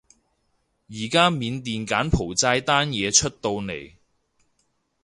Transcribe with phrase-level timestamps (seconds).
[0.89, 3.93] 而家緬甸柬埔寨單嘢出到嚟